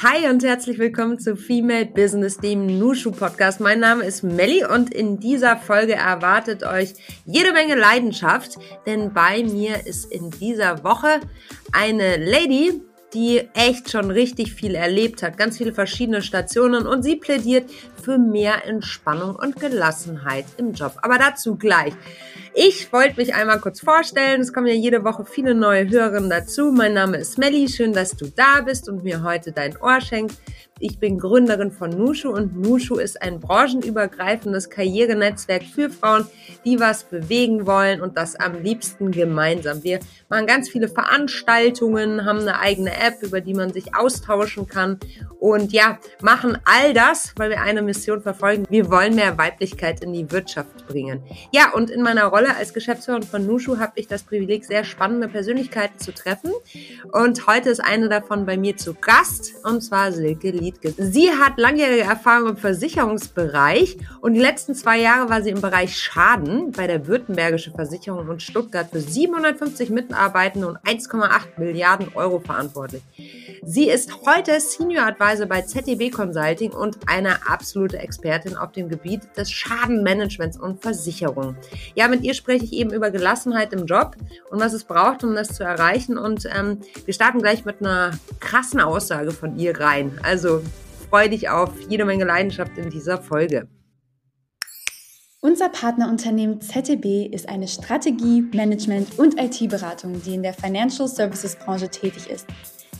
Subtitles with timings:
[0.00, 3.58] Hi und herzlich willkommen zu Female Business, dem Nushu Podcast.
[3.58, 6.94] Mein Name ist Melly und in dieser Folge erwartet euch
[7.26, 11.18] jede Menge Leidenschaft, denn bei mir ist in dieser Woche
[11.72, 12.80] eine Lady,
[13.14, 17.70] die echt schon richtig viel erlebt hat, ganz viele verschiedene Stationen und sie plädiert
[18.02, 20.92] für mehr Entspannung und Gelassenheit im Job.
[21.02, 21.94] Aber dazu gleich.
[22.54, 24.40] Ich wollte mich einmal kurz vorstellen.
[24.40, 26.72] Es kommen ja jede Woche viele neue Hörerinnen dazu.
[26.72, 27.68] Mein Name ist Melly.
[27.68, 30.40] Schön, dass du da bist und mir heute dein Ohr schenkst.
[30.80, 36.26] Ich bin Gründerin von Nushu und Nushu ist ein branchenübergreifendes Karrierenetzwerk für Frauen,
[36.64, 39.82] die was bewegen wollen und das am liebsten gemeinsam.
[39.82, 45.00] Wir machen ganz viele Veranstaltungen, haben eine eigene App, über die man sich austauschen kann
[45.40, 48.64] und ja, machen all das, weil wir eine Mission verfolgen.
[48.70, 51.22] Wir wollen mehr Weiblichkeit in die Wirtschaft bringen.
[51.52, 55.26] Ja, und in meiner Rolle als Geschäftsführerin von Nushu habe ich das Privileg, sehr spannende
[55.26, 56.52] Persönlichkeiten zu treffen
[57.12, 60.92] und heute ist eine davon bei mir zu Gast und zwar Silke Lee Liedke.
[60.96, 65.96] Sie hat langjährige Erfahrung im Versicherungsbereich und die letzten zwei Jahre war sie im Bereich
[65.96, 73.02] Schaden bei der Württembergische Versicherung und Stuttgart für 750 Mitarbeitende und 1,8 Milliarden Euro verantwortlich.
[73.62, 79.22] Sie ist heute Senior Advisor bei ZDB Consulting und eine absolute Expertin auf dem Gebiet
[79.36, 81.56] des Schadenmanagements und Versicherung.
[81.94, 84.16] Ja, mit ihr spreche ich eben über Gelassenheit im Job
[84.50, 86.18] und was es braucht, um das zu erreichen.
[86.18, 90.18] Und ähm, wir starten gleich mit einer krassen Aussage von ihr rein.
[90.22, 90.57] Also
[91.08, 93.68] freu dich auf jede Menge Leidenschaft in dieser Folge.
[95.40, 101.88] Unser Partnerunternehmen ZTB ist eine Strategie-, Management- und IT-Beratung, die in der Financial Services Branche
[101.88, 102.46] tätig ist.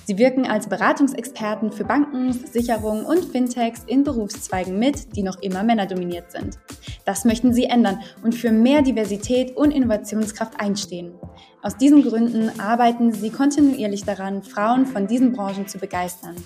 [0.08, 5.62] Sie wirken als Beratungsexperten für Banken, Versicherungen und Fintechs in Berufszweigen mit, die noch immer
[5.62, 6.58] männerdominiert sind.
[7.04, 11.12] Das möchten sie ändern und für mehr Diversität und Innovationskraft einstehen.
[11.60, 16.36] Aus diesen Gründen arbeiten sie kontinuierlich daran, Frauen von diesen Branchen zu begeistern.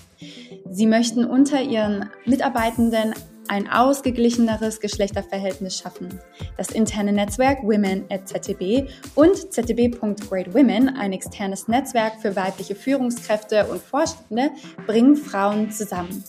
[0.69, 3.13] Sie möchten unter ihren Mitarbeitenden
[3.47, 6.19] ein ausgeglicheneres Geschlechterverhältnis schaffen.
[6.57, 13.81] Das interne Netzwerk Women at ZTB und ZTB.GreatWomen, ein externes Netzwerk für weibliche Führungskräfte und
[13.81, 14.51] Vorstände,
[14.85, 16.23] bringen Frauen zusammen.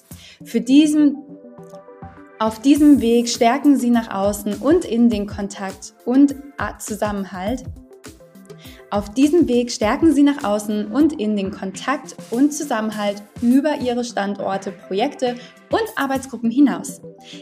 [0.45, 1.17] Für diesen
[2.41, 6.35] auf diesem Weg stärken sie nach außen und in den Kontakt und
[6.79, 7.65] Zusammenhalt
[8.95, 14.05] auf diesem Weg stärken sie nach außen und in den Kontakt und Zusammenhalt über ihre
[14.05, 15.35] Standorte, Projekte
[15.71, 17.01] und Arbeitsgruppen hinaus.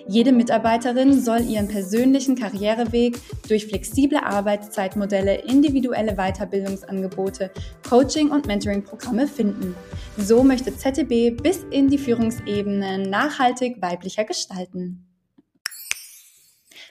[0.09, 3.19] Jede Mitarbeiterin soll ihren persönlichen Karriereweg
[3.49, 7.51] durch flexible Arbeitszeitmodelle, individuelle Weiterbildungsangebote,
[7.87, 9.75] Coaching- und Mentoring-Programme finden.
[10.17, 15.07] So möchte ZTB bis in die Führungsebene nachhaltig weiblicher gestalten.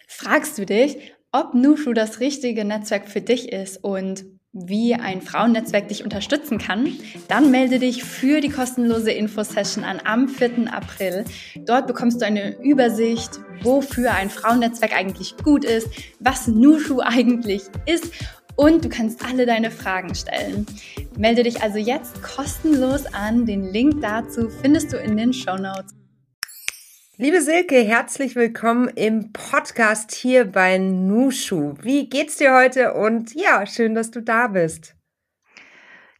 [0.08, 4.24] Fragst du dich, ob Nushu das richtige Netzwerk für dich ist und
[4.54, 6.92] wie ein Frauennetzwerk dich unterstützen kann,
[7.30, 10.72] dann melde dich für die kostenlose Infosession an am 4.
[10.74, 11.24] April.
[11.66, 15.88] Dort bekommst du eine Übersicht, wofür ein Frauennetzwerk eigentlich gut ist,
[16.20, 18.12] was Nushu eigentlich ist
[18.58, 20.66] und du kannst alle deine Fragen stellen.
[21.18, 23.46] Melde dich also jetzt kostenlos an.
[23.46, 26.01] Den Link dazu findest du in den Show Notes.
[27.22, 31.76] Liebe Silke, herzlich willkommen im Podcast hier bei Nushu.
[31.80, 32.96] Wie geht's dir heute?
[32.96, 34.96] Und ja, schön, dass du da bist.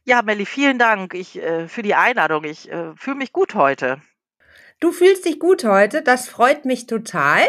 [0.04, 2.44] Ja, Melli, vielen Dank ich, äh, für die Einladung.
[2.44, 4.00] Ich äh, fühle mich gut heute.
[4.78, 7.40] Du fühlst dich gut heute, das freut mich total,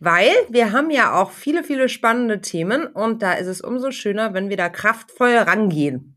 [0.00, 4.32] weil wir haben ja auch viele, viele spannende Themen und da ist es umso schöner,
[4.32, 6.16] wenn wir da kraftvoll rangehen.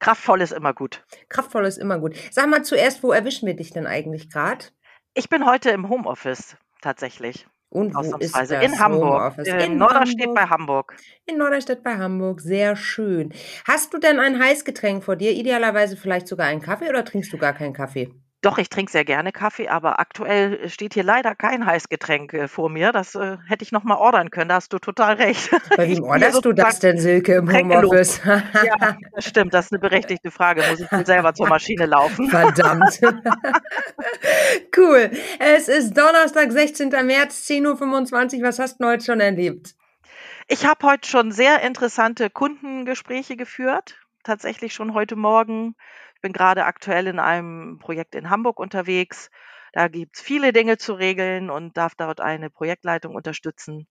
[0.00, 1.02] Kraftvoll ist immer gut.
[1.30, 2.14] Kraftvoll ist immer gut.
[2.30, 4.66] Sag mal zuerst, wo erwischen wir dich denn eigentlich gerade?
[5.14, 7.46] Ich bin heute im Homeoffice tatsächlich.
[7.68, 9.38] Und wo ist das in Hamburg.
[9.38, 10.94] In, in Norderstedt bei Hamburg.
[11.26, 13.32] In Norderstedt bei Hamburg, sehr schön.
[13.66, 15.32] Hast du denn ein Heißgetränk vor dir?
[15.32, 18.14] Idealerweise vielleicht sogar einen Kaffee oder trinkst du gar keinen Kaffee?
[18.42, 22.70] Doch, ich trinke sehr gerne Kaffee, aber aktuell steht hier leider kein Heißgetränk äh, vor
[22.70, 22.90] mir.
[22.90, 25.48] Das äh, hätte ich noch mal ordern können, da hast du total recht.
[25.76, 28.20] Bei wem orderst du das denn, Silke, im Homeoffice?
[28.24, 30.64] ja, das stimmt, das ist eine berechtigte Frage.
[30.68, 32.28] Muss ich wohl selber zur Maschine laufen?
[32.30, 33.00] Verdammt.
[34.76, 35.10] cool.
[35.38, 36.88] Es ist Donnerstag, 16.
[36.88, 38.42] März, 10.25 Uhr.
[38.48, 39.76] Was hast du heute schon erlebt?
[40.48, 44.00] Ich habe heute schon sehr interessante Kundengespräche geführt.
[44.24, 45.76] Tatsächlich schon heute Morgen
[46.22, 49.30] bin gerade aktuell in einem Projekt in Hamburg unterwegs.
[49.72, 53.86] Da gibt es viele Dinge zu regeln und darf dort eine Projektleitung unterstützen.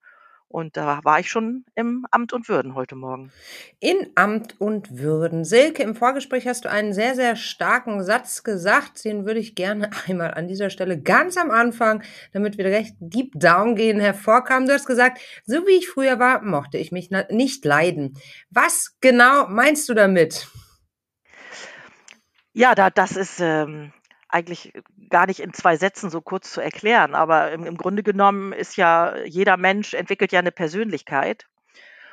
[0.51, 3.31] Und da war ich schon im Amt und Würden heute Morgen.
[3.79, 5.45] In Amt und Würden.
[5.45, 9.03] Silke, im Vorgespräch hast du einen sehr, sehr starken Satz gesagt.
[9.05, 12.03] Den würde ich gerne einmal an dieser Stelle ganz am Anfang,
[12.33, 14.67] damit wir recht deep down gehen, hervorkamen.
[14.67, 18.17] Du hast gesagt, so wie ich früher war, mochte ich mich nicht leiden.
[18.49, 20.49] Was genau meinst du damit?
[22.53, 23.93] Ja, da das ist, ähm,
[24.27, 24.73] eigentlich
[25.09, 28.77] gar nicht in zwei Sätzen so kurz zu erklären, aber im, im Grunde genommen ist
[28.77, 31.47] ja jeder Mensch entwickelt ja eine Persönlichkeit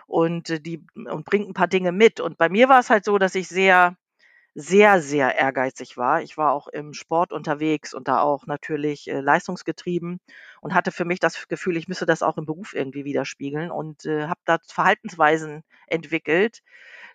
[0.06, 2.20] und äh, die und bringt ein paar Dinge mit.
[2.20, 3.96] Und bei mir war es halt so, dass ich sehr
[4.60, 6.20] sehr, sehr ehrgeizig war.
[6.20, 10.20] Ich war auch im Sport unterwegs und da auch natürlich äh, leistungsgetrieben
[10.60, 14.04] und hatte für mich das Gefühl, ich müsse das auch im Beruf irgendwie widerspiegeln und
[14.04, 16.60] äh, habe da Verhaltensweisen entwickelt,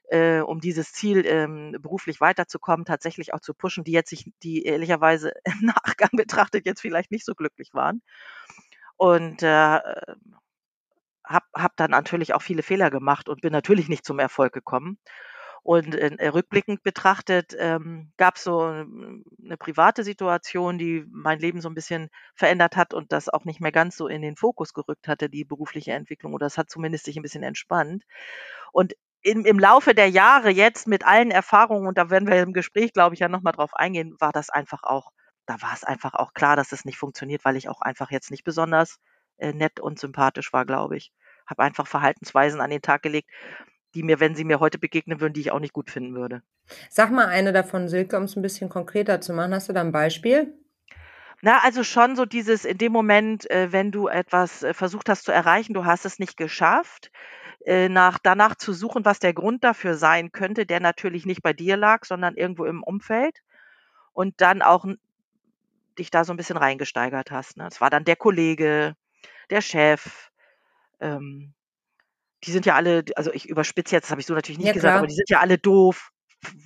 [0.10, 4.63] äh, um dieses Ziel ähm, beruflich weiterzukommen, tatsächlich auch zu pushen, die jetzt sich, die
[4.63, 8.01] ehrlicherweise im Nachgang betrachtet jetzt vielleicht nicht so glücklich waren.
[8.98, 9.80] Und äh,
[11.25, 14.98] habe hab dann natürlich auch viele Fehler gemacht und bin natürlich nicht zum Erfolg gekommen.
[15.63, 21.69] Und äh, rückblickend betrachtet ähm, gab es so eine private Situation, die mein Leben so
[21.69, 25.07] ein bisschen verändert hat und das auch nicht mehr ganz so in den Fokus gerückt
[25.07, 26.33] hatte, die berufliche Entwicklung.
[26.33, 28.04] Oder es hat zumindest sich ein bisschen entspannt.
[28.74, 32.54] Und im, im Laufe der Jahre jetzt mit allen Erfahrungen, und da werden wir im
[32.54, 35.12] Gespräch, glaube ich, ja nochmal drauf eingehen, war das einfach auch,
[35.45, 38.31] da war es einfach auch klar, dass es nicht funktioniert, weil ich auch einfach jetzt
[38.31, 38.98] nicht besonders
[39.38, 41.13] äh, nett und sympathisch war, glaube ich.
[41.48, 43.30] Habe einfach Verhaltensweisen an den Tag gelegt,
[43.95, 46.42] die mir, wenn sie mir heute begegnen würden, die ich auch nicht gut finden würde.
[46.90, 49.54] Sag mal eine davon, Silke, um es ein bisschen konkreter zu machen.
[49.54, 50.54] Hast du da ein Beispiel?
[51.42, 55.25] Na, also schon so dieses in dem Moment, äh, wenn du etwas äh, versucht hast
[55.25, 57.12] zu erreichen, du hast es nicht geschafft,
[57.66, 61.54] äh, nach, danach zu suchen, was der Grund dafür sein könnte, der natürlich nicht bei
[61.54, 63.40] dir lag, sondern irgendwo im Umfeld.
[64.13, 64.86] Und dann auch
[65.98, 67.57] dich da so ein bisschen reingesteigert hast.
[67.57, 67.68] Ne?
[67.68, 68.95] Es war dann der Kollege,
[69.50, 70.31] der Chef,
[71.00, 71.54] ähm,
[72.44, 74.74] die sind ja alle, also ich überspitze jetzt, das habe ich so natürlich nicht ja,
[74.74, 75.00] gesagt, klar.
[75.00, 76.12] aber die sind ja alle doof,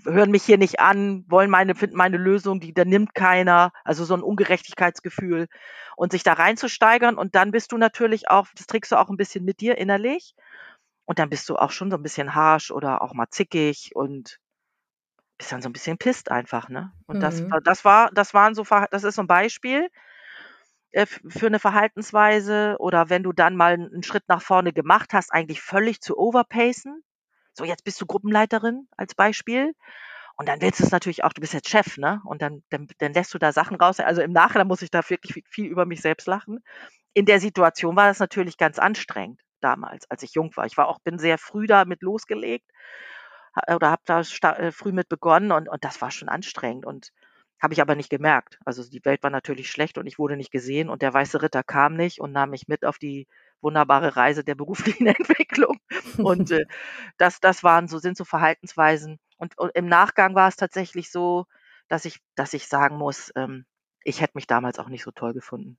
[0.06, 4.06] hören mich hier nicht an, wollen meine, finden meine Lösung, die da nimmt keiner, also
[4.06, 5.48] so ein Ungerechtigkeitsgefühl
[5.96, 9.18] und sich da reinzusteigern und dann bist du natürlich auch, das trägst du auch ein
[9.18, 10.34] bisschen mit dir innerlich
[11.06, 14.40] und dann bist du auch schon so ein bisschen harsh oder auch mal zickig und
[15.38, 16.92] bist dann so ein bisschen pisst einfach, ne?
[17.06, 17.22] Und mhm.
[17.22, 19.88] das, das war, das waren so, das ist so ein Beispiel
[20.94, 25.62] für eine Verhaltensweise oder wenn du dann mal einen Schritt nach vorne gemacht hast, eigentlich
[25.62, 27.04] völlig zu overpacen.
[27.54, 29.74] So, jetzt bist du Gruppenleiterin als Beispiel.
[30.38, 32.22] Und dann willst du es natürlich auch, du bist jetzt Chef, ne?
[32.26, 34.00] Und dann, dann, dann lässt du da Sachen raus.
[34.00, 36.60] Also im Nachhinein muss ich da wirklich viel über mich selbst lachen.
[37.14, 40.68] In der Situation war das natürlich ganz anstrengend damals, als ich jung war.
[40.68, 42.70] Ich war auch, bin sehr früh damit losgelegt
[43.68, 44.22] oder habe da
[44.54, 46.86] äh, früh mit begonnen und, und das war schon anstrengend.
[46.86, 47.12] Und
[47.60, 48.60] habe ich aber nicht gemerkt.
[48.66, 51.64] Also die Welt war natürlich schlecht und ich wurde nicht gesehen und der weiße Ritter
[51.64, 53.28] kam nicht und nahm mich mit auf die
[53.62, 55.80] wunderbare Reise der beruflichen Entwicklung.
[56.18, 56.66] Und äh,
[57.18, 59.20] das, das waren so, sind so Verhaltensweisen.
[59.38, 61.46] Und, und, im Nachgang war es tatsächlich so,
[61.88, 63.66] dass ich, dass ich sagen muss, ähm,
[64.04, 65.78] ich hätte mich damals auch nicht so toll gefunden.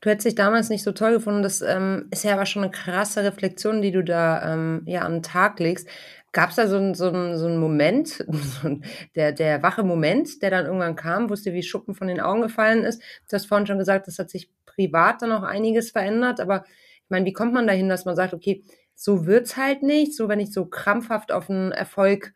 [0.00, 1.42] Du hättest dich damals nicht so toll gefunden.
[1.42, 5.14] Das ähm, ist ja aber schon eine krasse Reflexion, die du da ähm, ja an
[5.14, 5.88] den Tag legst.
[6.32, 8.78] Gab es da so einen so so einen Moment, so
[9.16, 12.20] der der wache Moment, der dann irgendwann kam, wo es dir wie Schuppen von den
[12.20, 13.02] Augen gefallen ist?
[13.28, 16.64] Du hast vorhin schon gesagt, das hat sich privat dann auch einiges verändert, aber
[17.04, 20.28] ich meine, wie kommt man dahin, dass man sagt: „Okay, so wird's halt nicht, so
[20.28, 22.32] wenn ich so krampfhaft auf einen Erfolg,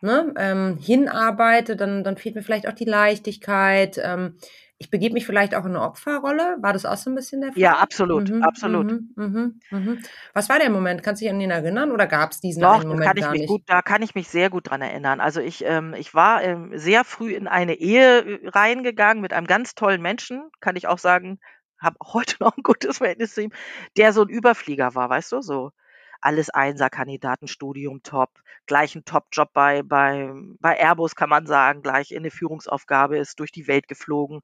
[0.00, 4.36] ne, ähm, hinarbeite, dann dann fehlt mir vielleicht auch die Leichtigkeit, ähm,
[4.80, 6.56] ich begebe mich vielleicht auch in eine Opferrolle.
[6.60, 7.60] War das auch so ein bisschen der Fall?
[7.60, 8.92] Ja, absolut, mhm, absolut.
[8.92, 10.02] Mhm, mhm, mhm.
[10.32, 11.02] Was war der Moment?
[11.02, 13.40] Kannst du dich an den erinnern oder gab es diesen Doch, Moment kann ich mich
[13.40, 13.48] nicht?
[13.48, 15.20] gut, da kann ich mich sehr gut dran erinnern.
[15.20, 19.46] Also ich, ähm, ich war ähm, sehr früh in eine Ehe äh, reingegangen mit einem
[19.46, 21.40] ganz tollen Menschen, kann ich auch sagen,
[21.78, 23.52] habe heute noch ein gutes Verhältnis zu ihm,
[23.98, 25.72] der so ein Überflieger war, weißt du, so
[26.20, 28.30] alles Einser-Kandidatenstudium top,
[28.66, 33.40] gleich ein Top-Job bei, bei, bei Airbus kann man sagen, gleich in eine Führungsaufgabe, ist
[33.40, 34.40] durch die Welt geflogen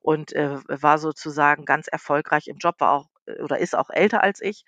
[0.00, 4.22] und äh, war sozusagen ganz erfolgreich im Job, war auch äh, oder ist auch älter
[4.22, 4.64] als ich.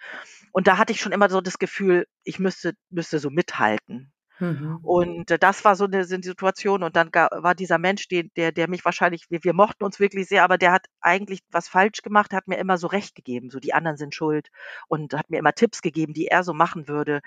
[0.53, 4.13] Und da hatte ich schon immer so das Gefühl, ich müsste, müsste so mithalten.
[4.39, 4.79] Mhm.
[4.83, 6.83] Und äh, das war so eine, Situation.
[6.83, 10.45] Und dann war dieser Mensch, der, der mich wahrscheinlich, wir, wir mochten uns wirklich sehr,
[10.45, 13.51] aber der hat eigentlich was falsch gemacht, hat mir immer so recht gegeben.
[13.51, 14.49] So, die anderen sind schuld
[14.89, 17.21] und hat mir immer Tipps gegeben, die er so machen würde,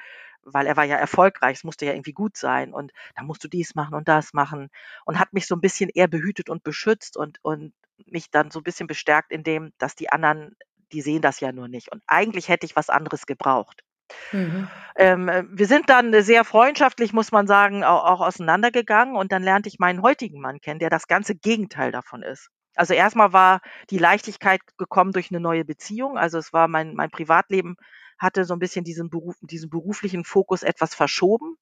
[0.43, 2.74] weil er war ja erfolgreich, es musste ja irgendwie gut sein.
[2.74, 4.69] Und da musst du dies machen und das machen.
[5.05, 7.74] Und hat mich so ein bisschen eher behütet und beschützt und, und
[8.05, 10.55] mich dann so ein bisschen bestärkt in dem, dass die anderen,
[10.91, 11.91] die sehen das ja nur nicht.
[11.91, 13.83] Und eigentlich hätte ich was anderes gebraucht.
[14.31, 14.67] Mhm.
[14.97, 19.43] Ähm, äh, wir sind dann sehr freundschaftlich, muss man sagen, auch, auch auseinandergegangen und dann
[19.43, 22.50] lernte ich meinen heutigen Mann kennen, der das ganze Gegenteil davon ist.
[22.75, 26.17] Also erstmal war die Leichtigkeit gekommen durch eine neue Beziehung.
[26.17, 27.75] Also es war mein, mein Privatleben
[28.17, 31.57] hatte so ein bisschen diesen, Beruf, diesen beruflichen Fokus etwas verschoben.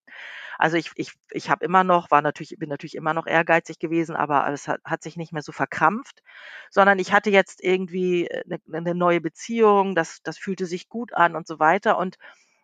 [0.58, 4.16] Also ich, ich, ich habe immer noch, war natürlich, bin natürlich immer noch ehrgeizig gewesen,
[4.16, 6.22] aber es hat, hat sich nicht mehr so verkrampft,
[6.70, 11.36] sondern ich hatte jetzt irgendwie eine, eine neue Beziehung, das, das fühlte sich gut an
[11.36, 11.98] und so weiter.
[11.98, 12.18] Und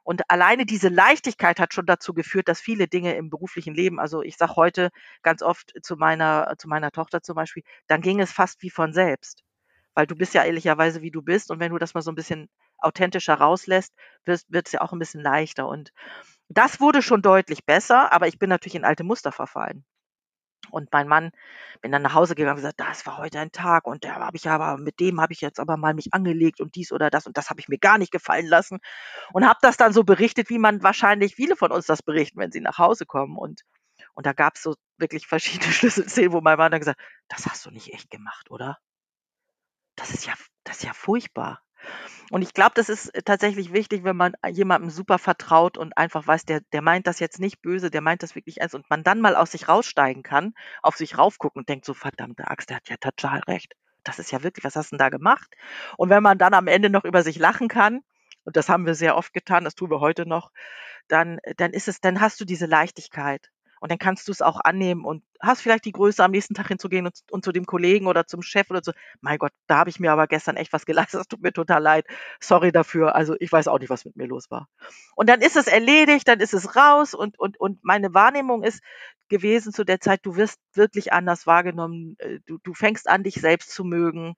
[0.03, 4.21] Und alleine diese Leichtigkeit hat schon dazu geführt, dass viele Dinge im beruflichen Leben, also
[4.23, 4.89] ich sage heute
[5.23, 8.93] ganz oft zu meiner, zu meiner Tochter zum Beispiel, dann ging es fast wie von
[8.93, 9.43] selbst.
[9.95, 11.51] Weil du bist ja ehrlicherweise, wie du bist.
[11.51, 12.49] Und wenn du das mal so ein bisschen
[12.81, 13.93] authentischer rauslässt,
[14.25, 15.67] wird es ja auch ein bisschen leichter.
[15.67, 15.91] Und
[16.49, 19.85] das wurde schon deutlich besser, aber ich bin natürlich in alte Muster verfallen.
[20.71, 21.31] Und mein Mann
[21.81, 24.37] bin dann nach Hause gegangen und gesagt, das war heute ein Tag und der habe
[24.37, 27.25] ich aber, mit dem habe ich jetzt aber mal mich angelegt und dies oder das
[27.25, 28.79] und das habe ich mir gar nicht gefallen lassen
[29.33, 32.51] und habe das dann so berichtet, wie man wahrscheinlich viele von uns das berichten, wenn
[32.51, 33.37] sie nach Hause kommen.
[33.37, 33.61] Und,
[34.13, 37.65] und da gab es so wirklich verschiedene Schlüsselszenen, wo mein Mann dann gesagt, das hast
[37.65, 38.77] du nicht echt gemacht, oder?
[39.95, 40.33] Das ist ja,
[40.63, 41.61] das ist ja furchtbar.
[42.31, 46.45] Und ich glaube, das ist tatsächlich wichtig, wenn man jemandem super vertraut und einfach weiß,
[46.45, 49.19] der, der meint das jetzt nicht böse, der meint das wirklich ernst und man dann
[49.19, 50.53] mal aus sich raussteigen kann,
[50.83, 53.73] auf sich raufgucken und denkt so, verdammte Axt, der hat ja total recht.
[54.03, 55.49] Das ist ja wirklich, was hast du denn da gemacht?
[55.97, 58.01] Und wenn man dann am Ende noch über sich lachen kann,
[58.45, 60.51] und das haben wir sehr oft getan, das tun wir heute noch,
[61.07, 63.49] dann, dann ist es, dann hast du diese Leichtigkeit.
[63.79, 66.67] Und dann kannst du es auch annehmen und hast vielleicht die Größe, am nächsten Tag
[66.67, 68.91] hinzugehen und, und zu dem Kollegen oder zum Chef oder so.
[69.21, 71.21] Mein Gott, da habe ich mir aber gestern echt was geleistet.
[71.21, 72.05] Das tut mir total leid.
[72.39, 73.15] Sorry dafür.
[73.15, 74.67] Also ich weiß auch nicht, was mit mir los war.
[75.15, 78.81] Und dann ist es erledigt, dann ist es raus und, und, und meine Wahrnehmung ist
[79.29, 82.15] gewesen zu der Zeit, du wirst wirklich anders wahrgenommen.
[82.19, 84.35] Äh, du, du fängst an, dich selbst zu mögen.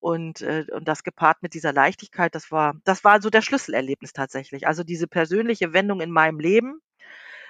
[0.00, 4.12] Und, äh, und das gepaart mit dieser Leichtigkeit, das war, das war so der Schlüsselerlebnis
[4.12, 4.66] tatsächlich.
[4.66, 6.80] Also diese persönliche Wendung in meinem Leben,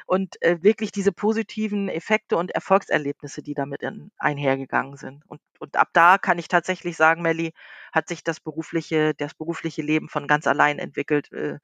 [0.06, 5.23] und äh, wirklich diese positiven Effekte und Erfolgserlebnisse, die damit in, einhergegangen sind.
[5.26, 7.52] Und, und ab da kann ich tatsächlich sagen, Melli,
[7.92, 11.59] hat sich das berufliche, das berufliche Leben von ganz allein entwickelt äh,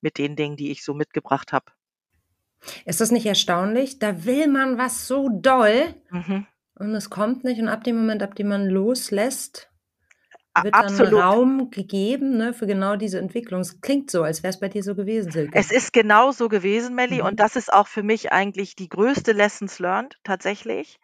[0.00, 1.66] mit den Dingen, die ich so mitgebracht habe.
[2.84, 3.98] Ist das nicht erstaunlich?
[3.98, 6.46] Da will man was so doll mhm.
[6.76, 7.60] und es kommt nicht.
[7.60, 9.71] Und ab dem Moment, ab dem man loslässt,
[10.60, 11.12] wird Absolut.
[11.12, 13.60] dann Raum gegeben ne, für genau diese Entwicklung.
[13.60, 15.58] Es klingt so, als wäre es bei dir so gewesen, Silke.
[15.58, 17.26] Es ist genau so gewesen, Melli, mhm.
[17.26, 20.98] und das ist auch für mich eigentlich die größte Lessons learned tatsächlich.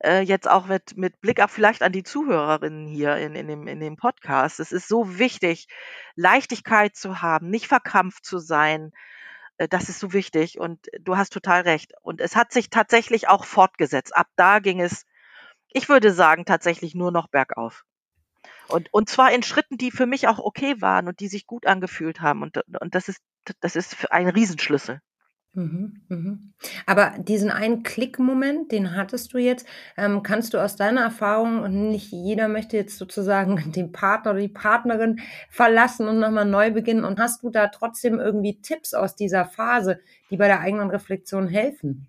[0.00, 3.66] Äh, jetzt auch mit, mit Blick ab vielleicht an die Zuhörerinnen hier in, in, dem,
[3.66, 4.60] in dem Podcast.
[4.60, 5.66] Es ist so wichtig,
[6.14, 8.92] Leichtigkeit zu haben, nicht verkrampft zu sein.
[9.58, 11.92] Äh, das ist so wichtig und du hast total recht.
[12.02, 14.16] Und es hat sich tatsächlich auch fortgesetzt.
[14.16, 15.04] Ab da ging es,
[15.68, 17.84] ich würde sagen, tatsächlich nur noch bergauf.
[18.68, 21.66] Und, und zwar in Schritten, die für mich auch okay waren und die sich gut
[21.66, 22.42] angefühlt haben.
[22.42, 23.20] Und, und das ist,
[23.60, 25.00] das ist ein Riesenschlüssel.
[25.54, 26.52] Mhm, mhm.
[26.86, 29.66] Aber diesen einen Klick-Moment, den hattest du jetzt.
[29.96, 34.40] Ähm, kannst du aus deiner Erfahrung, und nicht jeder möchte jetzt sozusagen den Partner oder
[34.40, 35.20] die Partnerin
[35.50, 40.00] verlassen und nochmal neu beginnen, und hast du da trotzdem irgendwie Tipps aus dieser Phase,
[40.30, 42.06] die bei der eigenen Reflexion helfen?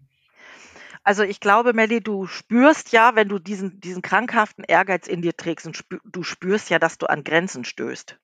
[1.03, 5.36] Also ich glaube, Melli, du spürst ja, wenn du diesen, diesen krankhaften Ehrgeiz in dir
[5.36, 8.20] trägst und spür, du spürst ja, dass du an Grenzen stößt.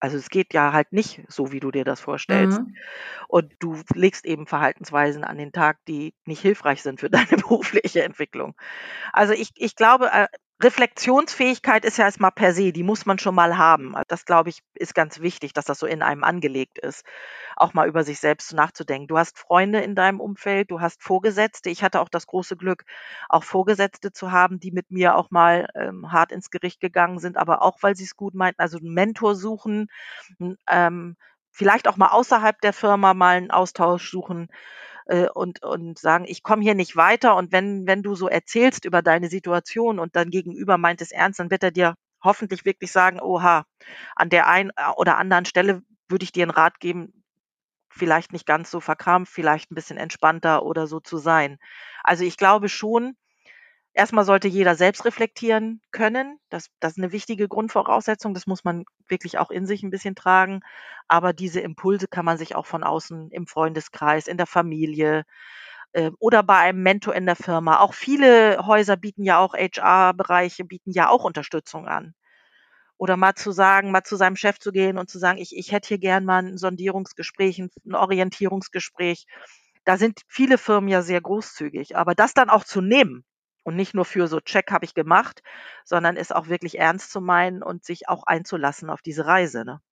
[0.00, 2.60] Also es geht ja halt nicht so, wie du dir das vorstellst.
[2.60, 2.76] Mhm.
[3.26, 8.04] Und du legst eben Verhaltensweisen an den Tag, die nicht hilfreich sind für deine berufliche
[8.04, 8.54] Entwicklung.
[9.12, 10.28] Also ich, ich glaube, äh,
[10.60, 13.94] Reflexionsfähigkeit ist ja erstmal per se, die muss man schon mal haben.
[14.08, 17.04] Das, glaube ich, ist ganz wichtig, dass das so in einem angelegt ist,
[17.54, 19.06] auch mal über sich selbst nachzudenken.
[19.06, 21.70] Du hast Freunde in deinem Umfeld, du hast Vorgesetzte.
[21.70, 22.84] Ich hatte auch das große Glück,
[23.28, 27.36] auch Vorgesetzte zu haben, die mit mir auch mal ähm, hart ins Gericht gegangen sind,
[27.36, 29.86] aber auch, weil sie es gut meinten, also einen Mentor suchen,
[30.68, 31.16] ähm,
[31.52, 34.48] vielleicht auch mal außerhalb der Firma mal einen Austausch suchen
[35.08, 37.36] äh, und, und sagen, ich komme hier nicht weiter.
[37.36, 41.40] Und wenn, wenn du so erzählst über deine Situation und dein Gegenüber meint es ernst,
[41.40, 43.64] dann wird er dir hoffentlich wirklich sagen, oha,
[44.16, 47.24] an der einen äh, oder anderen Stelle würde ich dir einen Rat geben,
[47.90, 51.58] vielleicht nicht ganz so verkrampft, vielleicht ein bisschen entspannter oder so zu sein.
[52.04, 53.16] Also ich glaube schon,
[53.98, 56.38] Erstmal sollte jeder selbst reflektieren können.
[56.50, 58.32] Das, das ist eine wichtige Grundvoraussetzung.
[58.32, 60.60] Das muss man wirklich auch in sich ein bisschen tragen.
[61.08, 65.24] Aber diese Impulse kann man sich auch von außen im Freundeskreis, in der Familie
[65.94, 67.80] äh, oder bei einem Mentor in der Firma.
[67.80, 72.14] Auch viele Häuser bieten ja auch HR-Bereiche, bieten ja auch Unterstützung an.
[72.98, 75.72] Oder mal zu sagen, mal zu seinem Chef zu gehen und zu sagen, ich, ich
[75.72, 79.26] hätte hier gern mal ein Sondierungsgespräch, ein Orientierungsgespräch.
[79.84, 81.96] Da sind viele Firmen ja sehr großzügig.
[81.96, 83.24] Aber das dann auch zu nehmen,
[83.68, 85.42] und nicht nur für so Check habe ich gemacht,
[85.84, 89.62] sondern es auch wirklich ernst zu meinen und sich auch einzulassen auf diese Reise.
[89.66, 89.82] Ne?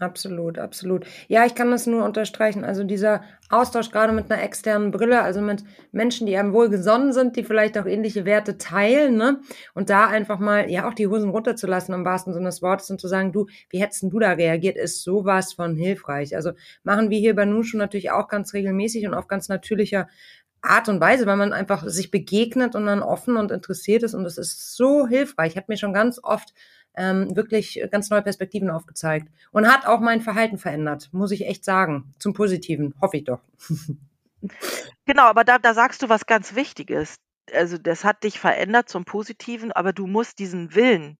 [0.00, 1.04] Absolut, absolut.
[1.28, 2.64] Ja, ich kann das nur unterstreichen.
[2.64, 5.62] Also dieser Austausch gerade mit einer externen Brille, also mit
[5.92, 9.40] Menschen, die einem wohlgesonnen sind, die vielleicht auch ähnliche Werte teilen, ne?
[9.74, 12.98] Und da einfach mal, ja, auch die Hosen runterzulassen im wahrsten Sinne des Wortes und
[12.98, 16.34] zu sagen, du, wie hättest du da reagiert, ist sowas von hilfreich.
[16.34, 16.52] Also
[16.82, 20.08] machen wir hier bei Nushu natürlich auch ganz regelmäßig und auf ganz natürlicher
[20.62, 24.24] Art und Weise, weil man einfach sich begegnet und dann offen und interessiert ist und
[24.24, 25.52] das ist so hilfreich.
[25.52, 26.52] Ich habe mir schon ganz oft
[26.94, 31.64] ähm, wirklich ganz neue Perspektiven aufgezeigt und hat auch mein Verhalten verändert, muss ich echt
[31.64, 32.14] sagen.
[32.18, 33.40] Zum Positiven, hoffe ich doch.
[35.04, 37.16] Genau, aber da, da sagst du was ganz Wichtiges.
[37.52, 41.18] Also das hat dich verändert zum Positiven, aber du musst diesen Willen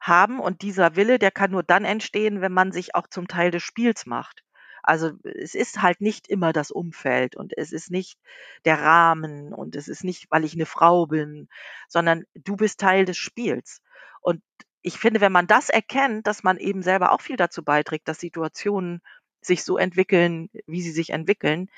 [0.00, 3.50] haben und dieser Wille, der kann nur dann entstehen, wenn man sich auch zum Teil
[3.50, 4.42] des Spiels macht.
[4.82, 8.18] Also es ist halt nicht immer das Umfeld und es ist nicht
[8.64, 11.48] der Rahmen und es ist nicht, weil ich eine Frau bin,
[11.88, 13.80] sondern du bist Teil des Spiels.
[14.20, 14.42] Und
[14.82, 18.20] ich finde, wenn man das erkennt, dass man eben selber auch viel dazu beiträgt, dass
[18.20, 19.00] Situationen
[19.40, 21.68] sich so entwickeln, wie sie sich entwickeln,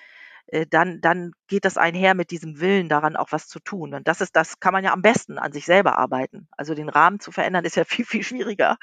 [0.47, 3.95] äh, dann, dann geht das einher mit diesem Willen daran, auch was zu tun.
[3.95, 6.49] Und das ist, das kann man ja am besten an sich selber arbeiten.
[6.57, 8.79] Also den Rahmen zu verändern ist ja viel, viel schwieriger.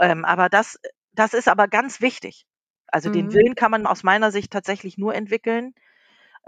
[0.00, 0.78] ähm, aber das,
[1.12, 2.46] das ist aber ganz wichtig.
[2.96, 3.12] Also mhm.
[3.12, 5.74] den Willen kann man aus meiner Sicht tatsächlich nur entwickeln,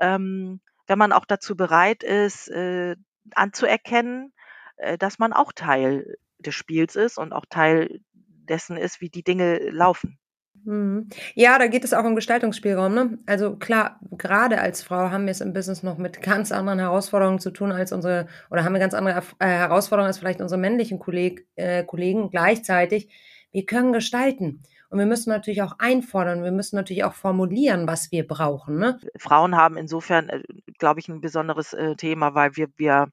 [0.01, 2.97] ähm, wenn man auch dazu bereit ist, äh,
[3.35, 4.33] anzuerkennen,
[4.79, 9.23] äh, dass man auch Teil des Spiels ist und auch Teil dessen ist, wie die
[9.23, 10.19] Dinge laufen.
[10.65, 11.11] Mhm.
[11.35, 12.95] Ja, da geht es auch um Gestaltungsspielraum.
[12.95, 13.19] Ne?
[13.27, 17.41] Also klar, gerade als Frau haben wir es im Business noch mit ganz anderen Herausforderungen
[17.41, 20.99] zu tun als unsere, oder haben wir ganz andere äh, Herausforderungen als vielleicht unsere männlichen
[20.99, 22.31] Kolleg, äh, Kollegen.
[22.31, 23.11] Gleichzeitig,
[23.53, 24.63] wir können gestalten.
[24.91, 28.79] Und wir müssen natürlich auch einfordern, wir müssen natürlich auch formulieren, was wir brauchen.
[28.79, 28.99] Ne?
[29.19, 30.43] Frauen haben insofern, äh,
[30.79, 33.09] glaube ich, ein besonderes äh, Thema, weil wir, wir,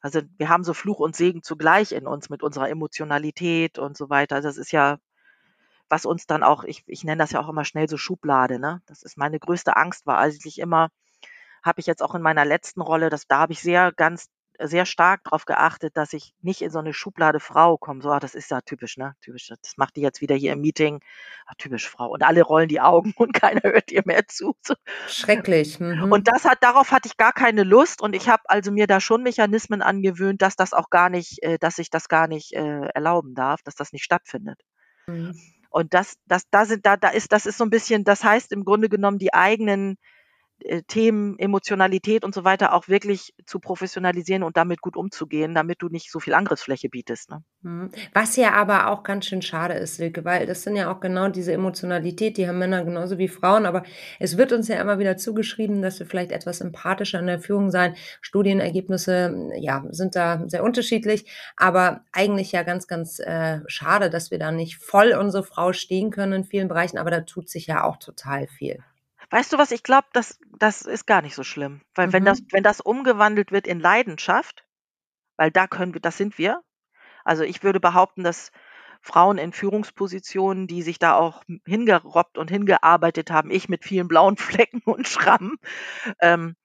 [0.00, 4.10] also wir haben so Fluch und Segen zugleich in uns mit unserer Emotionalität und so
[4.10, 4.36] weiter.
[4.36, 4.98] Also das ist ja,
[5.88, 8.82] was uns dann auch, ich, ich nenne das ja auch immer schnell so Schublade, ne?
[8.86, 10.90] Das ist meine größte Angst, war eigentlich immer,
[11.62, 14.28] habe ich jetzt auch in meiner letzten Rolle, das, da habe ich sehr ganz
[14.60, 18.02] sehr stark darauf geachtet, dass ich nicht in so eine Schublade Frau komme.
[18.02, 19.14] So, ah, das ist ja typisch, ne?
[19.20, 19.48] Typisch.
[19.48, 21.00] Das macht die jetzt wieder hier im Meeting.
[21.46, 22.10] Ach, typisch Frau.
[22.10, 24.56] Und alle rollen die Augen und keiner hört ihr mehr zu.
[25.08, 25.78] Schrecklich.
[25.78, 26.12] Mhm.
[26.12, 28.02] Und das hat, darauf hatte ich gar keine Lust.
[28.02, 31.58] Und ich habe also mir da schon Mechanismen angewöhnt, dass das auch gar nicht, äh,
[31.58, 34.60] dass ich das gar nicht äh, erlauben darf, dass das nicht stattfindet.
[35.06, 35.38] Mhm.
[35.70, 38.52] Und das, das, da sind, da, da ist, das ist so ein bisschen, das heißt
[38.52, 39.98] im Grunde genommen die eigenen
[40.88, 45.88] Themen Emotionalität und so weiter auch wirklich zu professionalisieren und damit gut umzugehen, damit du
[45.88, 47.30] nicht so viel Angriffsfläche bietest.
[47.30, 47.42] Ne?
[47.62, 47.90] Mhm.
[48.12, 51.28] Was ja aber auch ganz schön schade ist, Silke, weil das sind ja auch genau
[51.28, 53.84] diese Emotionalität, die haben Männer genauso wie Frauen, aber
[54.18, 57.70] es wird uns ja immer wieder zugeschrieben, dass wir vielleicht etwas empathischer in der Führung
[57.70, 57.94] sein.
[58.20, 64.38] Studienergebnisse, ja, sind da sehr unterschiedlich, aber eigentlich ja ganz, ganz äh, schade, dass wir
[64.38, 67.84] da nicht voll unsere Frau stehen können in vielen Bereichen, aber da tut sich ja
[67.84, 68.82] auch total viel.
[69.30, 72.40] Weißt du was, ich glaube, das das ist gar nicht so schlimm, weil wenn das
[72.40, 72.46] mhm.
[72.50, 74.64] wenn das umgewandelt wird in Leidenschaft,
[75.36, 76.62] weil da können wir das sind wir.
[77.24, 78.50] Also, ich würde behaupten, dass
[79.02, 84.36] Frauen in Führungspositionen, die sich da auch hingerobbt und hingearbeitet haben, ich mit vielen blauen
[84.38, 85.56] Flecken und Schrammen,
[86.20, 86.56] ähm,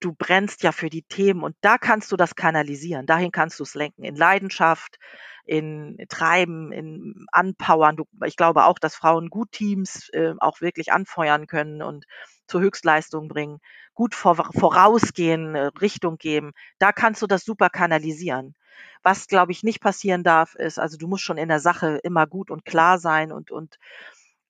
[0.00, 3.06] du brennst ja für die Themen und da kannst du das kanalisieren.
[3.06, 4.98] Dahin kannst du es lenken in Leidenschaft,
[5.44, 7.96] in Treiben, in Anpowern.
[7.96, 12.06] Du, ich glaube auch, dass Frauen gut Teams äh, auch wirklich anfeuern können und
[12.46, 13.58] zur Höchstleistung bringen,
[13.94, 16.52] gut vor, vorausgehen, äh, Richtung geben.
[16.78, 18.54] Da kannst du das super kanalisieren.
[19.02, 22.26] Was, glaube ich, nicht passieren darf, ist, also du musst schon in der Sache immer
[22.26, 23.78] gut und klar sein und, und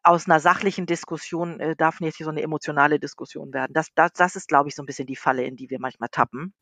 [0.02, 3.72] aus einer sachlichen Diskussion äh, darf nicht so eine emotionale Diskussion werden.
[3.72, 6.08] Das, das, das ist, glaube ich, so ein bisschen die Falle, in die wir manchmal
[6.08, 6.54] tappen.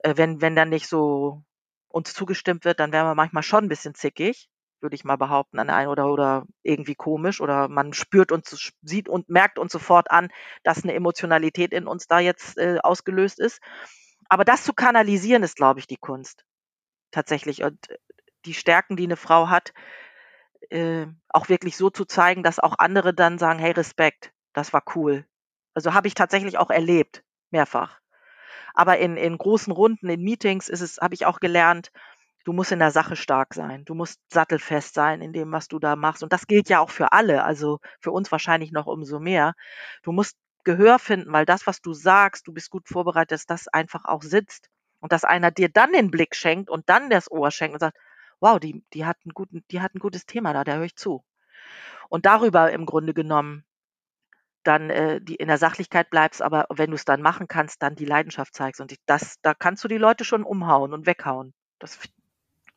[0.00, 1.42] Äh, wenn, wenn dann nicht so
[1.88, 4.48] uns zugestimmt wird, dann wären wir manchmal schon ein bisschen zickig,
[4.80, 9.08] würde ich mal behaupten, an ein oder oder irgendwie komisch oder man spürt uns, sieht
[9.08, 10.28] und merkt uns sofort an,
[10.62, 13.60] dass eine Emotionalität in uns da jetzt äh, ausgelöst ist.
[14.28, 16.44] Aber das zu kanalisieren ist, glaube ich, die Kunst
[17.10, 17.96] tatsächlich und äh,
[18.44, 19.72] die Stärken, die eine Frau hat,
[20.70, 24.82] äh, auch wirklich so zu zeigen, dass auch andere dann sagen, hey, Respekt, das war
[24.94, 25.26] cool.
[25.74, 28.00] Also habe ich tatsächlich auch erlebt, mehrfach.
[28.74, 31.90] Aber in, in großen Runden, in Meetings ist es, habe ich auch gelernt,
[32.44, 33.84] du musst in der Sache stark sein.
[33.84, 36.22] Du musst sattelfest sein in dem, was du da machst.
[36.22, 39.54] Und das gilt ja auch für alle, also für uns wahrscheinlich noch umso mehr.
[40.02, 43.68] Du musst Gehör finden, weil das, was du sagst, du bist gut vorbereitet, dass das
[43.68, 44.68] einfach auch sitzt.
[45.00, 47.96] Und dass einer dir dann den Blick schenkt und dann das Ohr schenkt und sagt,
[48.40, 50.96] wow, die, die hat einen guten, die hat ein gutes Thema da, da höre ich
[50.96, 51.24] zu.
[52.08, 53.64] Und darüber im Grunde genommen
[54.66, 57.94] dann äh, die in der Sachlichkeit bleibst, aber wenn du es dann machen kannst, dann
[57.94, 58.80] die Leidenschaft zeigst.
[58.80, 61.54] Und das, da kannst du die Leute schon umhauen und weghauen.
[61.78, 61.98] Das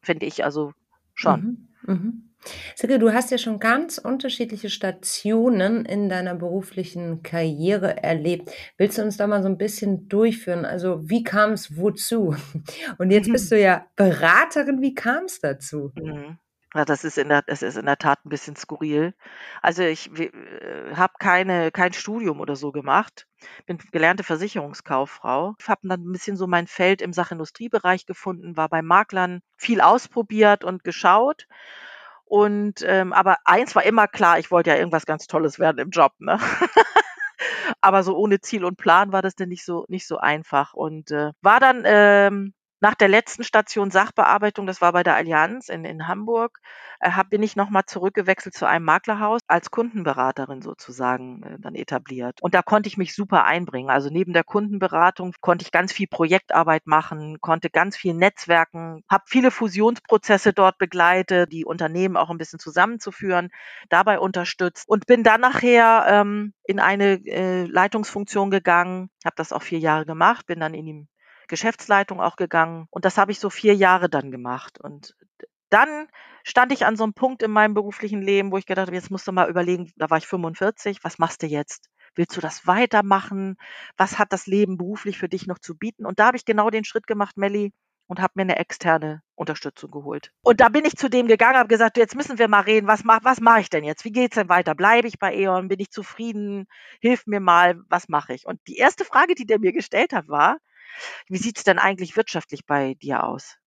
[0.02, 0.74] finde ich also
[1.16, 1.68] schon.
[1.84, 2.29] Mhm, mhm.
[2.76, 8.52] Silke, du hast ja schon ganz unterschiedliche Stationen in deiner beruflichen Karriere erlebt.
[8.78, 10.66] Willst du uns da mal so ein bisschen durchführen?
[10.66, 12.36] Also wie kam es wozu?
[12.98, 14.82] Und jetzt bist du ja Beraterin.
[14.82, 15.92] Wie kam es dazu?
[15.96, 16.40] Mhm.
[16.76, 19.16] Ja, das ist in der, das ist in der Tat ein bisschen skurril.
[19.64, 20.30] Also ich äh,
[20.94, 23.28] habe keine, kein Studium oder so gemacht,
[23.66, 28.84] bin gelernte Versicherungskauffrau, habe dann ein bisschen so mein Feld im Sachindustriebereich gefunden, war bei
[28.84, 31.48] Maklern viel ausprobiert und geschaut.
[32.30, 35.90] Und ähm, aber eins war immer klar, ich wollte ja irgendwas ganz Tolles werden im
[35.90, 36.38] Job, ne?
[37.82, 41.10] aber so ohne Ziel und Plan war das dann nicht so nicht so einfach und
[41.10, 45.84] äh, war dann ähm, nach der letzten Station Sachbearbeitung, das war bei der Allianz in,
[45.86, 46.60] in Hamburg,
[47.00, 52.42] äh, bin ich nochmal zurückgewechselt zu einem Maklerhaus als Kundenberaterin sozusagen äh, dann etabliert.
[52.42, 53.90] Und da konnte ich mich super einbringen.
[53.90, 59.24] Also neben der Kundenberatung konnte ich ganz viel Projektarbeit machen, konnte ganz viel Netzwerken, habe
[59.28, 63.50] viele Fusionsprozesse dort begleitet, die Unternehmen auch ein bisschen zusammenzuführen,
[63.90, 69.64] dabei unterstützt und bin dann nachher ähm, in eine äh, Leitungsfunktion gegangen, habe das auch
[69.64, 71.08] vier Jahre gemacht, bin dann in die
[71.50, 72.88] Geschäftsleitung auch gegangen.
[72.90, 74.80] Und das habe ich so vier Jahre dann gemacht.
[74.80, 75.16] Und
[75.70, 76.08] dann
[76.44, 79.12] stand ich an so einem Punkt in meinem beruflichen Leben, wo ich gedacht habe, jetzt
[79.12, 81.90] musst du mal überlegen, da war ich 45, was machst du jetzt?
[82.16, 83.58] Willst du das weitermachen?
[83.98, 86.06] Was hat das Leben beruflich für dich noch zu bieten?
[86.06, 87.72] Und da habe ich genau den Schritt gemacht, Melli,
[88.08, 90.32] und habe mir eine externe Unterstützung geholt.
[90.42, 93.04] Und da bin ich zu dem gegangen, habe gesagt, jetzt müssen wir mal reden, was
[93.04, 94.04] mache was mach ich denn jetzt?
[94.04, 94.74] Wie geht's denn weiter?
[94.74, 95.68] Bleibe ich bei E.ON?
[95.68, 96.66] Bin ich zufrieden?
[97.02, 98.48] Hilf mir mal, was mache ich?
[98.48, 100.58] Und die erste Frage, die der mir gestellt hat, war,
[101.28, 103.58] wie sieht's denn eigentlich wirtschaftlich bei dir aus?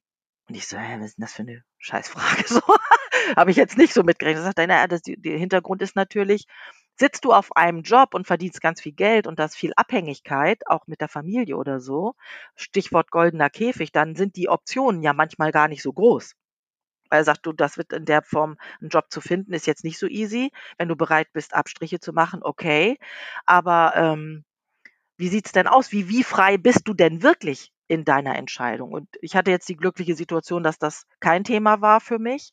[0.48, 2.44] Und ich so, hä, was ist denn das für eine Scheißfrage?
[2.48, 2.60] So
[3.36, 4.44] habe ich jetzt nicht so mitgerechnet.
[4.44, 6.46] Sagt er, naja, das, der Hintergrund ist natürlich,
[6.98, 10.86] sitzt du auf einem Job und verdienst ganz viel Geld und das viel Abhängigkeit, auch
[10.86, 12.14] mit der Familie oder so,
[12.54, 16.34] Stichwort goldener Käfig, dann sind die Optionen ja manchmal gar nicht so groß.
[17.10, 19.84] Weil er sagt, du, das wird in der Form, einen Job zu finden, ist jetzt
[19.84, 20.50] nicht so easy.
[20.78, 22.98] Wenn du bereit bist, Abstriche zu machen, okay.
[23.44, 24.44] Aber ähm,
[25.22, 25.92] wie sieht's denn aus?
[25.92, 28.90] Wie, wie frei bist du denn wirklich in deiner Entscheidung?
[28.90, 32.52] Und ich hatte jetzt die glückliche Situation, dass das kein Thema war für mich.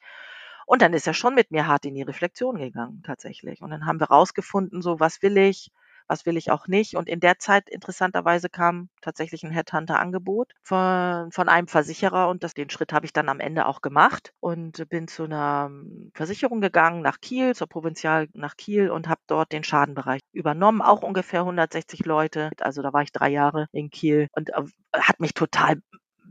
[0.67, 3.63] Und dann ist er schon mit mir hart in die Reflexion gegangen, tatsächlich.
[3.63, 5.71] Und dann haben wir rausgefunden, so, was will ich?
[6.09, 6.95] Was will ich auch nicht.
[6.95, 12.53] Und in der Zeit interessanterweise kam tatsächlich ein Headhunter-Angebot von, von einem Versicherer und das,
[12.53, 15.71] den Schritt habe ich dann am Ende auch gemacht und bin zu einer
[16.13, 21.03] Versicherung gegangen nach Kiel, zur Provinzial nach Kiel und habe dort den Schadenbereich übernommen, auch
[21.03, 22.49] ungefähr 160 Leute.
[22.59, 25.81] Also da war ich drei Jahre in Kiel und äh, hat mich total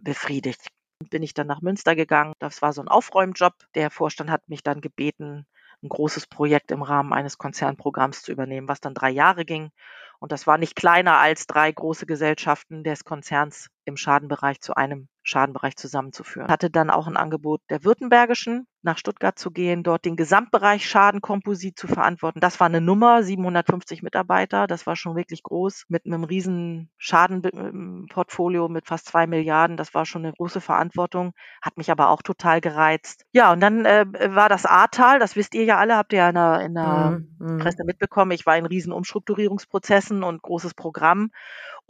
[0.03, 0.69] befriedigt
[1.11, 2.35] bin ich dann nach Münster gegangen.
[2.39, 3.55] Das war so ein Aufräumjob.
[3.75, 5.47] Der Vorstand hat mich dann gebeten,
[5.83, 9.71] ein großes Projekt im Rahmen eines Konzernprogramms zu übernehmen, was dann drei Jahre ging.
[10.19, 15.09] Und das war nicht kleiner als drei große Gesellschaften des Konzerns im Schadenbereich zu einem
[15.29, 16.49] Schadenbereich zusammenzuführen.
[16.49, 21.79] Hatte dann auch ein Angebot der Württembergischen, nach Stuttgart zu gehen, dort den Gesamtbereich Schadenkomposit
[21.79, 22.41] zu verantworten.
[22.41, 28.69] Das war eine Nummer, 750 Mitarbeiter, das war schon wirklich groß, mit einem riesen Schadenportfolio
[28.69, 29.77] mit fast zwei Milliarden.
[29.77, 33.25] Das war schon eine große Verantwortung, hat mich aber auch total gereizt.
[33.33, 36.29] Ja, und dann äh, war das Ahrtal, das wisst ihr ja alle, habt ihr ja
[36.29, 37.59] in der, in der mhm.
[37.59, 38.31] Presse mitbekommen.
[38.31, 41.31] Ich war in riesen Umstrukturierungsprozessen und großes Programm.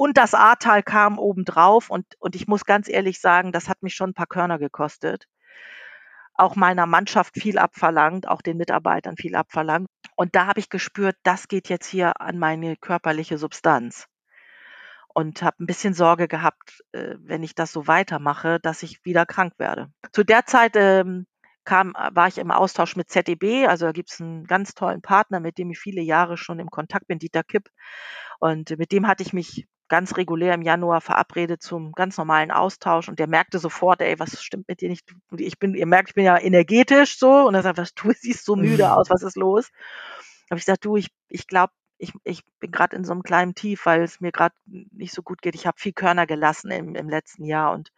[0.01, 3.95] Und das Ahrtal kam obendrauf und, und ich muss ganz ehrlich sagen, das hat mich
[3.95, 5.27] schon ein paar Körner gekostet.
[6.35, 9.88] Auch meiner Mannschaft viel abverlangt, auch den Mitarbeitern viel abverlangt.
[10.17, 14.07] Und da habe ich gespürt, das geht jetzt hier an meine körperliche Substanz.
[15.09, 19.27] Und habe ein bisschen Sorge gehabt, äh, wenn ich das so weitermache, dass ich wieder
[19.27, 19.91] krank werde.
[20.12, 21.27] Zu der Zeit ähm,
[21.64, 25.41] kam, war ich im Austausch mit ZDB, also da gibt es einen ganz tollen Partner,
[25.41, 27.69] mit dem ich viele Jahre schon im Kontakt bin, Dieter Kipp.
[28.38, 33.09] Und mit dem hatte ich mich ganz regulär im Januar verabredet zum ganz normalen Austausch
[33.09, 35.09] und der merkte sofort, ey, was stimmt mit dir nicht?
[35.37, 38.44] Ich bin, ihr merkt, ich bin ja energetisch so und er sagt, was du siehst
[38.44, 38.90] so müde mhm.
[38.90, 39.70] aus, was ist los?
[40.51, 43.55] Habe ich gesagt, du, ich, ich glaube, ich, ich bin gerade in so einem kleinen
[43.55, 45.55] Tief, weil es mir gerade nicht so gut geht.
[45.55, 47.92] Ich habe viel Körner gelassen im, im letzten Jahr und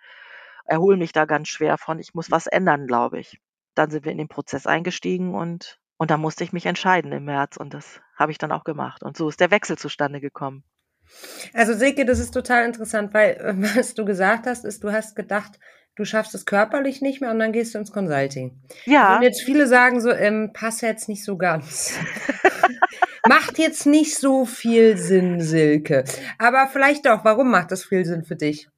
[0.64, 1.98] erhole mich da ganz schwer von.
[1.98, 3.40] Ich muss was ändern, glaube ich.
[3.74, 7.26] Dann sind wir in den Prozess eingestiegen und und da musste ich mich entscheiden im
[7.26, 9.02] März und das habe ich dann auch gemacht.
[9.02, 10.64] Und so ist der Wechsel zustande gekommen.
[11.52, 13.38] Also Silke, das ist total interessant, weil
[13.76, 15.58] was du gesagt hast, ist, du hast gedacht,
[15.96, 18.60] du schaffst es körperlich nicht mehr und dann gehst du ins Consulting.
[18.86, 19.16] Ja.
[19.16, 21.98] Und jetzt viele sagen so, ähm, passt jetzt nicht so ganz.
[23.28, 26.04] macht jetzt nicht so viel Sinn, Silke.
[26.38, 27.24] Aber vielleicht doch.
[27.24, 28.68] Warum macht das viel Sinn für dich?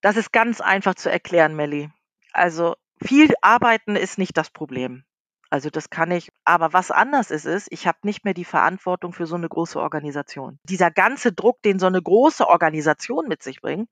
[0.00, 1.90] Das ist ganz einfach zu erklären, Melli.
[2.32, 5.04] Also viel arbeiten ist nicht das Problem.
[5.50, 6.30] Also das kann ich.
[6.44, 9.80] Aber was anders ist, ist, ich habe nicht mehr die Verantwortung für so eine große
[9.80, 10.58] Organisation.
[10.64, 13.88] Dieser ganze Druck, den so eine große Organisation mit sich bringt,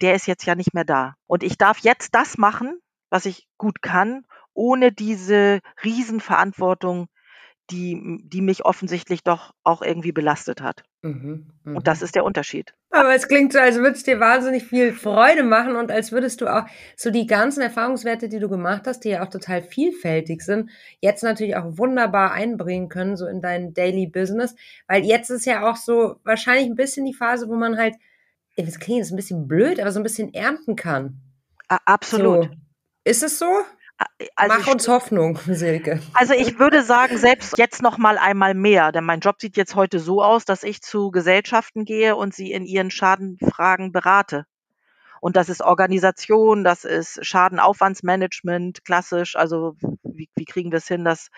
[0.00, 1.14] der ist jetzt ja nicht mehr da.
[1.26, 7.08] Und ich darf jetzt das machen, was ich gut kann, ohne diese Riesenverantwortung,
[7.72, 10.84] die, die mich offensichtlich doch auch irgendwie belastet hat.
[11.00, 11.76] Mhm, mh.
[11.76, 12.74] Und das ist der Unterschied.
[12.90, 16.40] Aber es klingt so, als würde es dir wahnsinnig viel Freude machen und als würdest
[16.40, 16.64] du auch
[16.96, 21.24] so die ganzen Erfahrungswerte, die du gemacht hast, die ja auch total vielfältig sind, jetzt
[21.24, 24.54] natürlich auch wunderbar einbringen können, so in dein Daily Business.
[24.86, 27.94] Weil jetzt ist ja auch so wahrscheinlich ein bisschen die Phase, wo man halt,
[28.56, 31.20] das klingt jetzt ein bisschen blöd, aber so ein bisschen ernten kann.
[31.68, 32.44] Absolut.
[32.44, 32.50] So.
[33.04, 33.50] Ist es so?
[34.36, 36.00] Also Mach uns Hoffnung, Silke.
[36.14, 39.74] Also ich würde sagen, selbst jetzt noch mal einmal mehr, denn mein Job sieht jetzt
[39.74, 44.46] heute so aus, dass ich zu Gesellschaften gehe und sie in ihren Schadenfragen berate.
[45.20, 49.36] Und das ist Organisation, das ist Schadenaufwandsmanagement, klassisch.
[49.36, 51.28] Also wie, wie kriegen wir es hin, dass,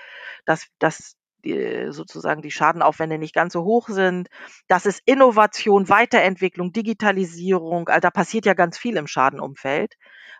[0.46, 4.28] dass, dass die, sozusagen die Schadenaufwände nicht ganz so hoch sind.
[4.68, 7.88] Das ist Innovation, Weiterentwicklung, Digitalisierung.
[7.88, 9.96] Also da passiert ja ganz viel im Schadenumfeld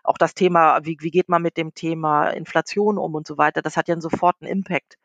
[0.07, 3.61] auch das Thema, wie, wie geht man mit dem Thema Inflation um und so weiter,
[3.61, 4.97] das hat ja einen soforten Impact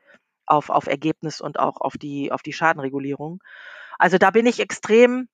[0.47, 3.43] auf, auf Ergebnis und auch auf die, auf die Schadenregulierung.
[3.99, 5.29] Also da bin ich extrem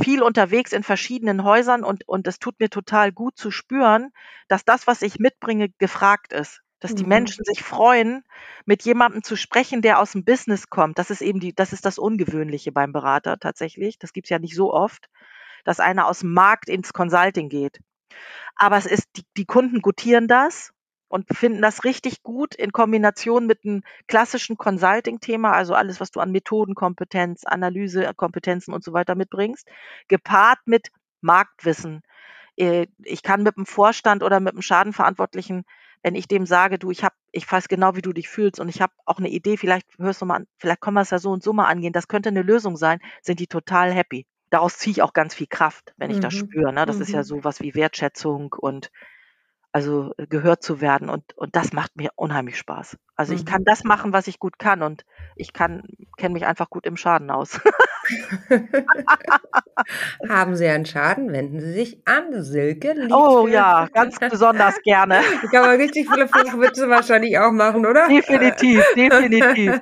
[0.00, 4.10] viel unterwegs in verschiedenen Häusern und, und es tut mir total gut zu spüren,
[4.48, 6.62] dass das, was ich mitbringe, gefragt ist.
[6.78, 7.10] Dass die mhm.
[7.10, 8.24] Menschen sich freuen,
[8.64, 10.98] mit jemandem zu sprechen, der aus dem Business kommt.
[10.98, 13.98] Das ist eben die, das ist das Ungewöhnliche beim Berater tatsächlich.
[14.00, 15.08] Das gibt's ja nicht so oft,
[15.64, 17.78] dass einer aus dem Markt ins Consulting geht.
[18.56, 20.72] Aber es ist, die, die Kunden gutieren das
[21.08, 26.20] und finden das richtig gut in Kombination mit einem klassischen Consulting-Thema, also alles, was du
[26.20, 29.68] an Methodenkompetenz, Analysekompetenzen und so weiter mitbringst,
[30.08, 30.88] gepaart mit
[31.20, 32.02] Marktwissen.
[32.56, 35.64] Äh, ich kann mit dem Vorstand oder mit dem Schadenverantwortlichen,
[36.02, 38.68] wenn ich dem sage, du, ich habe, ich weiß genau, wie du dich fühlst und
[38.68, 41.30] ich habe auch eine Idee, vielleicht hörst du mal vielleicht können wir es ja so
[41.30, 44.92] und so mal angehen, das könnte eine Lösung sein, sind die total happy daraus ziehe
[44.92, 46.38] ich auch ganz viel Kraft, wenn ich das mhm.
[46.38, 46.72] spüre.
[46.72, 46.84] Ne?
[46.84, 47.24] Das ist ja mhm.
[47.24, 48.90] so was wie Wertschätzung und
[49.72, 52.98] also äh, gehört zu werden und, und das macht mir unheimlich Spaß.
[53.16, 53.66] Also ich kann mhm.
[53.66, 55.04] das machen, was ich gut kann und
[55.36, 55.84] ich kann,
[56.16, 57.58] kenne mich einfach gut im Schaden aus.
[60.28, 62.92] Haben Sie einen Schaden, wenden Sie sich an Silke.
[62.92, 63.14] Liebste.
[63.14, 65.20] Oh ja, ganz besonders gerne.
[65.42, 68.08] Ich kann mal richtig viele Flachwitze wahrscheinlich auch machen, oder?
[68.08, 69.80] Definitiv, definitiv.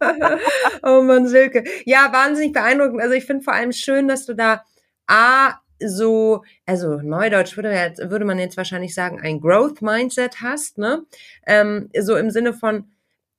[0.82, 1.64] oh Mann, Silke.
[1.84, 3.00] Ja, wahnsinnig beeindruckend.
[3.00, 4.64] Also ich finde vor allem schön, dass du da
[5.06, 11.04] A, so, also Neudeutsch würde, würde man jetzt wahrscheinlich sagen, ein Growth Mindset hast, ne?
[11.46, 12.84] Ähm, so im Sinne von,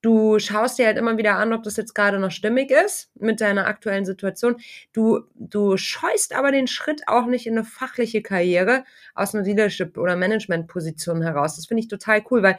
[0.02, 3.40] du schaust dir halt immer wieder an, ob das jetzt gerade noch stimmig ist mit
[3.42, 4.58] deiner aktuellen Situation.
[4.94, 9.98] Du, du scheust aber den Schritt auch nicht in eine fachliche Karriere aus einer Leadership-
[9.98, 11.56] oder Management-Position heraus.
[11.56, 12.58] Das finde ich total cool, weil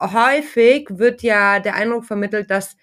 [0.00, 2.76] häufig wird ja der Eindruck vermittelt, dass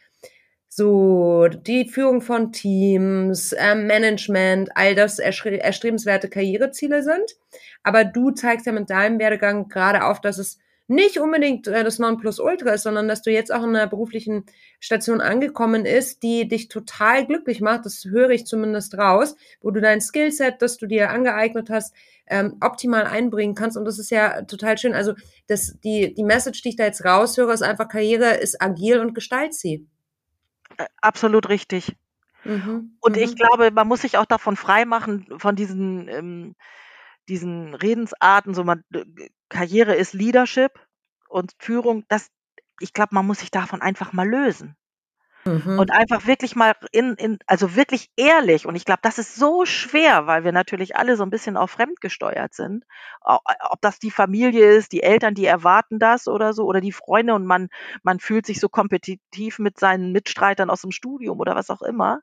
[0.69, 7.35] so die Führung von Teams, äh, Management, all das erstrebenswerte Karriereziele sind.
[7.83, 11.99] Aber du zeigst ja mit deinem Werdegang gerade auf, dass es nicht unbedingt äh, das
[11.99, 14.45] Nonplusultra ist, sondern dass du jetzt auch in einer beruflichen
[14.79, 17.85] Station angekommen ist, die dich total glücklich macht.
[17.85, 21.93] Das höre ich zumindest raus, wo du dein Skillset, das du dir angeeignet hast,
[22.27, 23.77] ähm, optimal einbringen kannst.
[23.77, 24.93] Und das ist ja total schön.
[24.93, 25.13] Also
[25.47, 29.13] das, die, die Message, die ich da jetzt raushöre, ist einfach Karriere ist agil und
[29.13, 29.87] gestalt sie.
[30.79, 31.95] Äh, absolut richtig.
[32.45, 32.97] Mhm.
[33.01, 33.21] Und mhm.
[33.21, 36.55] ich glaube, man muss sich auch davon freimachen, von diesen, ähm,
[37.27, 38.83] diesen Redensarten, so man,
[39.49, 40.71] Karriere ist Leadership
[41.27, 42.31] und Führung, das,
[42.79, 44.77] ich glaube, man muss sich davon einfach mal lösen.
[45.49, 45.79] Mhm.
[45.79, 48.65] Und einfach wirklich mal in, in, also wirklich ehrlich.
[48.65, 51.69] Und ich glaube, das ist so schwer, weil wir natürlich alle so ein bisschen auch
[51.69, 52.85] fremdgesteuert sind.
[53.21, 57.33] Ob das die Familie ist, die Eltern, die erwarten das oder so, oder die Freunde
[57.33, 57.69] und man,
[58.03, 62.19] man fühlt sich so kompetitiv mit seinen Mitstreitern aus dem Studium oder was auch immer,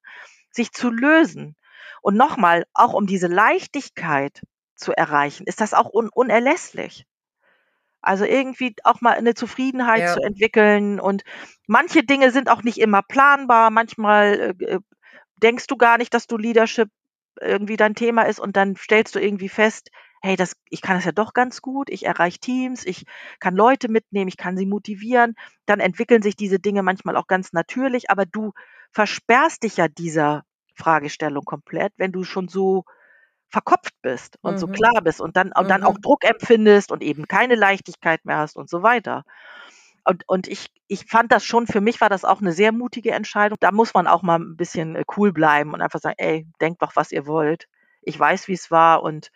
[0.51, 1.57] sich zu lösen.
[2.03, 4.43] Und nochmal, auch um diese Leichtigkeit
[4.77, 7.07] zu erreichen, ist das auch un unerlässlich.
[8.07, 10.15] Also irgendwie auch mal eine Zufriedenheit ja.
[10.15, 11.01] zu entwickeln.
[11.01, 11.23] Und
[11.67, 13.71] manche Dinge sind auch nicht immer planbar.
[13.71, 14.81] Manchmal äh, äh,
[15.43, 16.89] denkst du gar nicht, dass du Leadership
[17.41, 19.91] irgendwie dein Thema ist und dann stellst du irgendwie fest,
[20.23, 23.05] hey, das, ich kann das ja doch ganz gut, ich erreiche Teams, ich
[23.39, 25.35] kann Leute mitnehmen, ich kann sie motivieren,
[25.67, 28.53] dann entwickeln sich diese Dinge manchmal auch ganz natürlich, aber du
[28.91, 32.85] versperrst dich ja dieser Fragestellung komplett, wenn du schon so
[33.49, 34.59] verkopft bist und mhm.
[34.59, 35.69] so klar bist und dann, und mhm.
[35.69, 36.03] dann auch mhm.
[36.03, 39.25] Druck empfindest und eben keine Leichtigkeit mehr hast und so weiter.
[40.05, 43.11] Und, und ich, ich fand das schon, für mich war das auch eine sehr mutige
[43.11, 43.59] Entscheidung.
[43.61, 46.83] Da muss man auch mal ein bisschen äh, cool bleiben und einfach sagen, ey, denkt
[46.83, 47.67] doch, was ihr wollt.
[48.03, 49.31] Ich weiß, wie es war und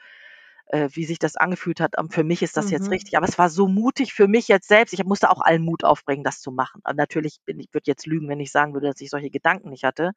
[0.66, 1.94] äh, wie sich das angefühlt hat.
[2.10, 2.72] Für mich ist das mhm.
[2.72, 3.16] jetzt richtig.
[3.16, 4.92] Aber es war so mutig für mich jetzt selbst.
[4.92, 6.80] Ich musste auch allen Mut aufbringen, das zu machen.
[6.84, 9.70] Und natürlich bin ich würde jetzt lügen, wenn ich sagen würde, dass ich solche Gedanken
[9.70, 10.12] nicht hatte.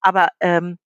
[0.00, 0.78] Aber ähm,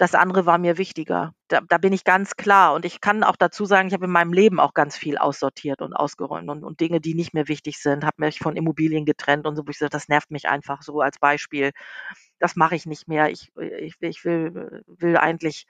[0.00, 1.34] das andere war mir wichtiger.
[1.48, 2.72] Da, da bin ich ganz klar.
[2.72, 5.82] Und ich kann auch dazu sagen, ich habe in meinem Leben auch ganz viel aussortiert
[5.82, 9.46] und ausgeräumt und, und Dinge, die nicht mehr wichtig sind, habe mich von Immobilien getrennt
[9.46, 11.72] und so, wo ich gesagt, das nervt mich einfach so als Beispiel.
[12.38, 13.28] Das mache ich nicht mehr.
[13.30, 15.66] Ich, ich, ich will, will eigentlich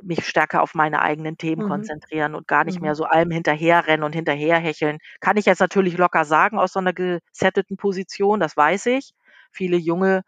[0.00, 1.68] mich stärker auf meine eigenen Themen mhm.
[1.68, 2.84] konzentrieren und gar nicht mhm.
[2.84, 4.96] mehr so allem hinterherrennen und hinterherhecheln.
[5.20, 9.12] Kann ich jetzt natürlich locker sagen aus so einer gesetteten Position, das weiß ich.
[9.52, 10.22] Viele junge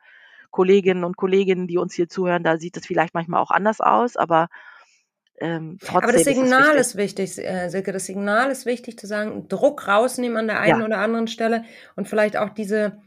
[0.53, 4.17] Kolleginnen und Kollegen, die uns hier zuhören, da sieht es vielleicht manchmal auch anders aus,
[4.17, 4.49] aber
[5.41, 7.91] ähm, trotzdem Aber das Signal ist wichtig, ist wichtig äh, Silke.
[7.91, 10.87] Das Signal ist wichtig zu sagen, Druck rausnehmen an der einen ja.
[10.87, 11.65] oder anderen Stelle
[11.97, 13.01] und vielleicht auch diese,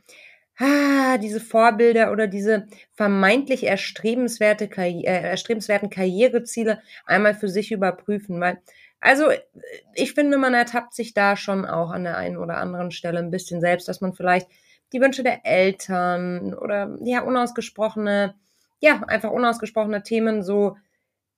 [0.57, 8.41] ah, diese Vorbilder oder diese vermeintlich erstrebenswerte Karri äh, erstrebenswerten Karriereziele einmal für sich überprüfen,
[8.41, 8.57] weil
[8.99, 9.25] also
[9.93, 13.29] ich finde, man ertappt sich da schon auch an der einen oder anderen Stelle ein
[13.29, 14.47] bisschen selbst, dass man vielleicht
[14.95, 18.33] die Wünsche der Eltern oder ja, unausgesprochene,
[18.79, 20.77] ja, einfach unausgesprochene Themen so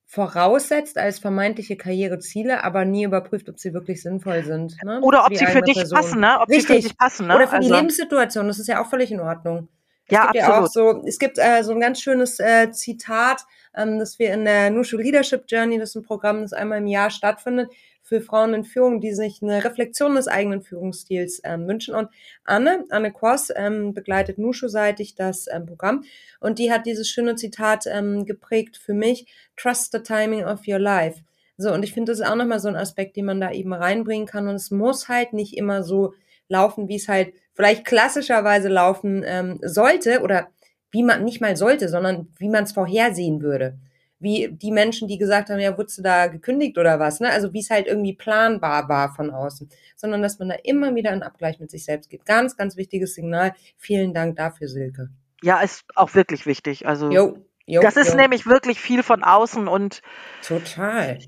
[0.06, 4.78] voraussetzt als vermeintliche Karriereziele, aber nie überprüft, ob sie wirklich sinnvoll sind.
[4.84, 5.02] Ne?
[5.02, 6.40] Oder ob sie für passen, ne?
[6.40, 6.68] Ob Richtig.
[6.68, 7.36] sie für dich passen, ne?
[7.36, 7.68] Oder für also.
[7.68, 9.68] die Lebenssituation, das ist ja auch völlig in Ordnung.
[10.06, 10.64] Es ja, gibt absolut.
[10.64, 13.44] ja so, es gibt äh, so ein ganz schönes äh, Zitat,
[13.76, 16.88] ähm, das wir in der Nushu Leadership Journey, das ist ein Programm, das einmal im
[16.88, 17.72] Jahr stattfindet,
[18.08, 21.94] für Frauen in Führung, die sich eine Reflexion des eigenen Führungsstils ähm, wünschen.
[21.94, 22.08] Und
[22.46, 26.06] Anne, Anne Kors, ähm, begleitet Nushu-seitig das ähm, Programm.
[26.40, 30.80] Und die hat dieses schöne Zitat ähm, geprägt für mich, Trust the timing of your
[30.80, 31.20] life.
[31.58, 33.74] So, und ich finde, das ist auch nochmal so ein Aspekt, den man da eben
[33.74, 34.48] reinbringen kann.
[34.48, 36.14] Und es muss halt nicht immer so
[36.48, 40.48] laufen, wie es halt vielleicht klassischerweise laufen ähm, sollte oder
[40.92, 43.78] wie man nicht mal sollte, sondern wie man es vorhersehen würde
[44.20, 47.30] wie die Menschen, die gesagt haben, ja, wurdest du da gekündigt oder was, ne?
[47.30, 51.12] Also wie es halt irgendwie planbar war von außen, sondern dass man da immer wieder
[51.12, 52.26] einen Abgleich mit sich selbst geht.
[52.26, 53.54] Ganz, ganz wichtiges Signal.
[53.78, 55.10] Vielen Dank dafür, Silke.
[55.44, 56.88] Ja, ist auch wirklich wichtig.
[56.88, 57.38] Also jo.
[57.70, 58.16] Jo, das ist jo.
[58.16, 60.02] nämlich wirklich viel von außen und
[60.42, 61.20] total.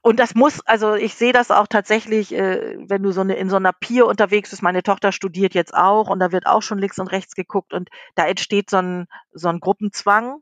[0.00, 3.50] Und das muss, also ich sehe das auch tatsächlich, äh, wenn du so eine in
[3.50, 4.62] so einer Peer unterwegs bist.
[4.62, 7.88] Meine Tochter studiert jetzt auch und da wird auch schon links und rechts geguckt und
[8.14, 10.36] da entsteht so ein so ein Gruppenzwang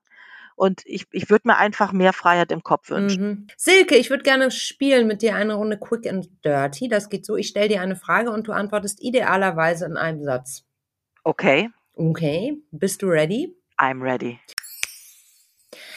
[0.57, 3.29] und ich, ich würde mir einfach mehr Freiheit im Kopf wünschen.
[3.29, 3.47] Mhm.
[3.57, 6.89] Silke, ich würde gerne spielen mit dir eine Runde Quick and Dirty.
[6.89, 10.65] Das geht so, ich stelle dir eine Frage und du antwortest idealerweise in einem Satz.
[11.23, 11.71] Okay.
[11.95, 12.57] Okay.
[12.73, 13.55] Bist du ready?
[13.79, 14.41] I'm ready.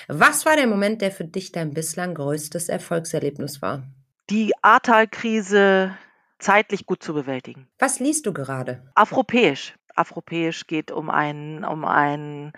[0.07, 3.83] Was war der Moment, der für dich dein bislang größtes Erfolgserlebnis war?
[4.29, 5.95] Die Ahrtal-Krise
[6.39, 7.67] zeitlich gut zu bewältigen.
[7.79, 8.83] Was liest du gerade?
[8.95, 9.75] Afropäisch.
[9.95, 12.53] Afropäisch geht um einen, um einen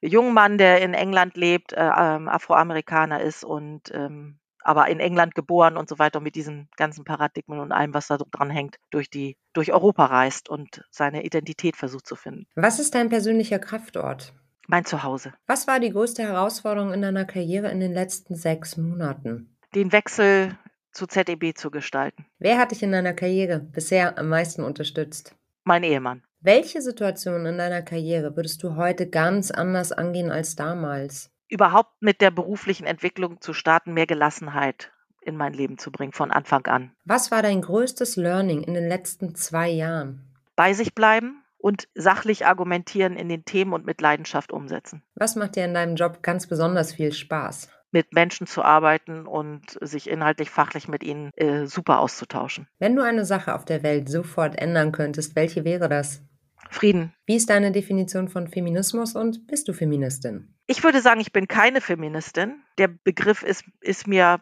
[0.00, 5.36] jungen Mann, der in England lebt, äh, ähm, Afroamerikaner ist und ähm, aber in England
[5.36, 9.08] geboren und so weiter mit diesen ganzen Paradigmen und allem, was da dran hängt, durch
[9.08, 12.46] die durch Europa reist und seine Identität versucht zu finden.
[12.56, 14.34] Was ist dein persönlicher Kraftort?
[14.66, 15.32] Mein Zuhause.
[15.46, 19.56] Was war die größte Herausforderung in deiner Karriere in den letzten sechs Monaten?
[19.76, 20.58] Den Wechsel
[20.90, 22.26] zu ZEB zu gestalten.
[22.38, 25.36] Wer hat dich in deiner Karriere bisher am meisten unterstützt?
[25.68, 26.22] Mein Ehemann.
[26.40, 31.32] Welche Situation in deiner Karriere würdest du heute ganz anders angehen als damals?
[31.48, 36.30] Überhaupt mit der beruflichen Entwicklung zu starten, mehr Gelassenheit in mein Leben zu bringen von
[36.30, 36.92] Anfang an.
[37.04, 40.22] Was war dein größtes Learning in den letzten zwei Jahren?
[40.54, 45.02] Bei sich bleiben und sachlich argumentieren in den Themen und mit Leidenschaft umsetzen.
[45.16, 47.68] Was macht dir in deinem Job ganz besonders viel Spaß?
[47.90, 52.68] Mit Menschen zu arbeiten und sich inhaltlich, fachlich mit ihnen äh, super auszutauschen.
[52.78, 56.22] Wenn du eine Sache auf der Welt sofort ändern könntest, welche wäre das?
[56.70, 57.14] Frieden.
[57.26, 60.54] Wie ist deine Definition von Feminismus und bist du Feministin?
[60.66, 62.62] Ich würde sagen, ich bin keine Feministin.
[62.78, 64.40] Der Begriff ist, ist, mir,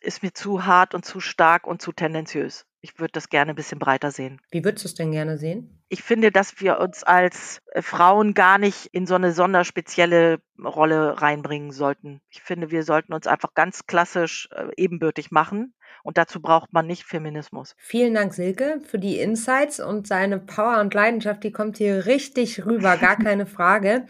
[0.00, 2.64] ist mir zu hart und zu stark und zu tendenziös.
[2.84, 4.40] Ich würde das gerne ein bisschen breiter sehen.
[4.50, 5.82] Wie würdest du es denn gerne sehen?
[5.88, 11.22] Ich finde, dass wir uns als äh, Frauen gar nicht in so eine sonderspezielle Rolle
[11.22, 12.20] reinbringen sollten.
[12.28, 15.74] Ich finde, wir sollten uns einfach ganz klassisch äh, ebenbürtig machen.
[16.02, 17.74] Und dazu braucht man nicht Feminismus.
[17.78, 21.44] Vielen Dank, Silke, für die Insights und seine Power und Leidenschaft.
[21.44, 24.06] Die kommt hier richtig rüber, gar keine Frage.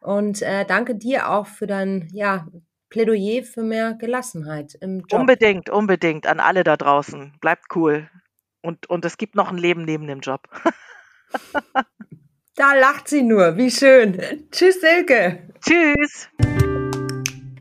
[0.00, 2.46] Und äh, danke dir auch für dein ja,
[2.88, 5.20] Plädoyer für mehr Gelassenheit im Job.
[5.20, 7.34] Unbedingt, unbedingt an alle da draußen.
[7.40, 8.08] Bleibt cool.
[8.62, 10.48] Und, und es gibt noch ein Leben neben dem Job.
[12.56, 13.56] da lacht sie nur.
[13.56, 14.20] Wie schön.
[14.50, 15.50] Tschüss, Silke.
[15.60, 16.28] Tschüss.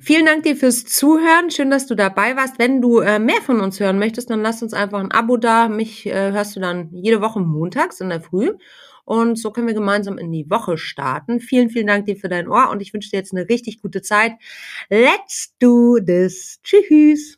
[0.05, 1.49] Vielen Dank dir fürs Zuhören.
[1.49, 2.59] Schön, dass du dabei warst.
[2.59, 5.67] Wenn du äh, mehr von uns hören möchtest, dann lass uns einfach ein Abo da.
[5.67, 8.53] Mich äh, hörst du dann jede Woche montags in der Früh.
[9.05, 11.39] Und so können wir gemeinsam in die Woche starten.
[11.39, 14.01] Vielen, vielen Dank dir für dein Ohr und ich wünsche dir jetzt eine richtig gute
[14.01, 14.33] Zeit.
[14.89, 16.59] Let's do this.
[16.63, 17.33] Tschüss.